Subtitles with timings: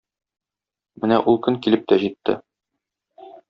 [1.03, 2.39] Менә ул көн килеп тә җитте.